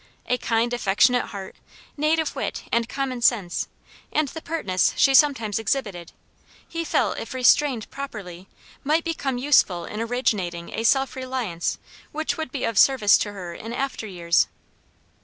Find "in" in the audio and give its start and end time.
9.85-10.01, 13.53-13.73